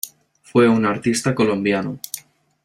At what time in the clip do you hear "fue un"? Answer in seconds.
0.41-0.87